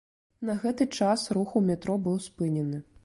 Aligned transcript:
На 0.47 0.53
гэты 0.63 0.87
час 0.99 1.25
рух 1.39 1.53
у 1.61 1.63
метро 1.69 1.99
быў 2.09 2.17
спынены. 2.29 2.83